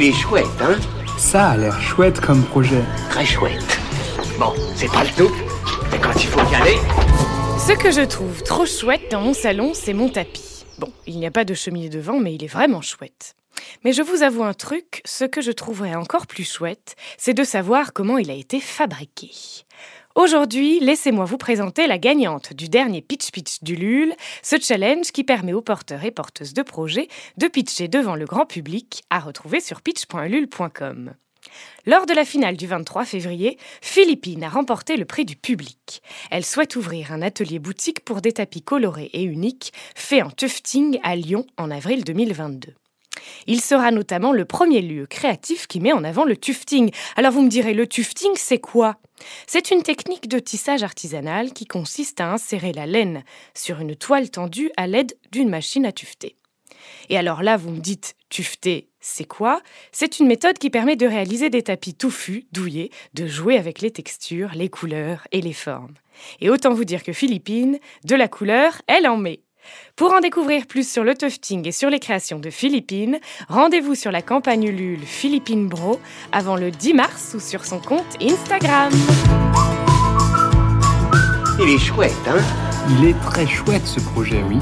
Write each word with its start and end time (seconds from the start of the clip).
Il 0.00 0.04
est 0.04 0.12
chouette, 0.12 0.46
hein 0.60 0.78
Ça 1.18 1.48
a 1.48 1.56
l'air 1.56 1.80
chouette 1.80 2.20
comme 2.20 2.44
projet. 2.44 2.84
Très 3.10 3.26
chouette. 3.26 3.80
Bon, 4.38 4.54
c'est 4.76 4.86
pas 4.92 5.02
le 5.02 5.10
tout, 5.10 5.34
mais 5.90 5.98
quand 5.98 6.14
il 6.14 6.28
faut 6.28 6.52
y 6.52 6.54
aller... 6.54 6.76
Ce 7.58 7.76
que 7.76 7.90
je 7.90 8.02
trouve 8.02 8.40
trop 8.44 8.64
chouette 8.64 9.10
dans 9.10 9.22
mon 9.22 9.34
salon, 9.34 9.72
c'est 9.74 9.94
mon 9.94 10.08
tapis. 10.08 10.64
Bon, 10.78 10.92
il 11.08 11.18
n'y 11.18 11.26
a 11.26 11.32
pas 11.32 11.44
de 11.44 11.52
cheminée 11.52 11.88
devant, 11.88 12.20
mais 12.20 12.32
il 12.32 12.44
est 12.44 12.46
vraiment 12.46 12.80
chouette. 12.80 13.34
Mais 13.84 13.92
je 13.92 14.02
vous 14.02 14.22
avoue 14.22 14.44
un 14.44 14.54
truc, 14.54 15.02
ce 15.04 15.24
que 15.24 15.40
je 15.40 15.50
trouverais 15.50 15.96
encore 15.96 16.28
plus 16.28 16.48
chouette, 16.48 16.94
c'est 17.16 17.34
de 17.34 17.42
savoir 17.42 17.92
comment 17.92 18.18
il 18.18 18.30
a 18.30 18.34
été 18.34 18.60
fabriqué. 18.60 19.32
Aujourd'hui, 20.18 20.80
laissez-moi 20.80 21.26
vous 21.26 21.38
présenter 21.38 21.86
la 21.86 21.96
gagnante 21.96 22.52
du 22.52 22.68
dernier 22.68 23.02
Pitch 23.02 23.30
Pitch 23.30 23.62
du 23.62 23.76
LUL, 23.76 24.12
ce 24.42 24.56
challenge 24.60 25.12
qui 25.12 25.22
permet 25.22 25.52
aux 25.52 25.62
porteurs 25.62 26.02
et 26.02 26.10
porteuses 26.10 26.54
de 26.54 26.62
projets 26.62 27.06
de 27.36 27.46
pitcher 27.46 27.86
devant 27.86 28.16
le 28.16 28.24
grand 28.24 28.44
public, 28.44 29.04
à 29.10 29.20
retrouver 29.20 29.60
sur 29.60 29.80
pitch.lul.com. 29.80 31.14
Lors 31.86 32.04
de 32.04 32.14
la 32.14 32.24
finale 32.24 32.56
du 32.56 32.66
23 32.66 33.04
février, 33.04 33.58
Philippine 33.80 34.42
a 34.42 34.48
remporté 34.48 34.96
le 34.96 35.04
prix 35.04 35.24
du 35.24 35.36
public. 35.36 36.02
Elle 36.32 36.44
souhaite 36.44 36.74
ouvrir 36.74 37.12
un 37.12 37.22
atelier 37.22 37.60
boutique 37.60 38.04
pour 38.04 38.20
des 38.20 38.32
tapis 38.32 38.62
colorés 38.62 39.10
et 39.12 39.22
uniques 39.22 39.72
faits 39.94 40.24
en 40.24 40.30
tufting 40.30 40.98
à 41.04 41.14
Lyon 41.14 41.46
en 41.58 41.70
avril 41.70 42.02
2022. 42.02 42.74
Il 43.46 43.60
sera 43.60 43.90
notamment 43.90 44.32
le 44.32 44.44
premier 44.44 44.80
lieu 44.80 45.06
créatif 45.06 45.66
qui 45.66 45.80
met 45.80 45.92
en 45.92 46.04
avant 46.04 46.24
le 46.24 46.36
tufting. 46.36 46.90
Alors 47.16 47.32
vous 47.32 47.42
me 47.42 47.48
direz, 47.48 47.74
le 47.74 47.86
tufting, 47.86 48.32
c'est 48.34 48.58
quoi? 48.58 48.96
C'est 49.46 49.70
une 49.70 49.82
technique 49.82 50.28
de 50.28 50.38
tissage 50.38 50.82
artisanal 50.82 51.52
qui 51.52 51.66
consiste 51.66 52.20
à 52.20 52.32
insérer 52.32 52.72
la 52.72 52.86
laine 52.86 53.24
sur 53.54 53.80
une 53.80 53.96
toile 53.96 54.30
tendue 54.30 54.70
à 54.76 54.86
l'aide 54.86 55.16
d'une 55.32 55.48
machine 55.48 55.86
à 55.86 55.92
tufter. 55.92 56.36
Et 57.08 57.18
alors 57.18 57.42
là, 57.42 57.56
vous 57.56 57.70
me 57.70 57.80
dites, 57.80 58.14
tufter, 58.28 58.88
c'est 59.00 59.24
quoi? 59.24 59.60
C'est 59.92 60.20
une 60.20 60.26
méthode 60.26 60.58
qui 60.58 60.70
permet 60.70 60.96
de 60.96 61.06
réaliser 61.06 61.50
des 61.50 61.62
tapis 61.62 61.94
touffus, 61.94 62.46
douillés, 62.52 62.90
de 63.14 63.26
jouer 63.26 63.56
avec 63.56 63.80
les 63.80 63.90
textures, 63.90 64.50
les 64.54 64.68
couleurs 64.68 65.26
et 65.32 65.40
les 65.40 65.52
formes. 65.52 65.94
Et 66.40 66.50
autant 66.50 66.74
vous 66.74 66.84
dire 66.84 67.02
que 67.02 67.12
Philippine, 67.12 67.78
de 68.04 68.14
la 68.14 68.28
couleur, 68.28 68.82
elle 68.86 69.08
en 69.08 69.16
met. 69.16 69.40
Pour 69.96 70.12
en 70.12 70.20
découvrir 70.20 70.66
plus 70.66 70.88
sur 70.88 71.04
le 71.04 71.14
tufting 71.14 71.66
et 71.66 71.72
sur 71.72 71.90
les 71.90 71.98
créations 71.98 72.38
de 72.38 72.50
Philippine, 72.50 73.18
rendez-vous 73.48 73.94
sur 73.94 74.12
la 74.12 74.22
campagne 74.22 74.64
Ulule 74.64 75.00
Philippine 75.04 75.68
Bro 75.68 76.00
avant 76.32 76.56
le 76.56 76.70
10 76.70 76.94
mars 76.94 77.34
ou 77.34 77.40
sur 77.40 77.64
son 77.64 77.80
compte 77.80 78.16
Instagram. 78.22 78.92
Il 81.60 81.70
est 81.70 81.78
chouette, 81.78 82.12
hein? 82.28 82.38
Il 82.90 83.08
est 83.08 83.20
très 83.20 83.46
chouette 83.46 83.86
ce 83.86 84.00
projet, 84.00 84.42
oui. 84.48 84.58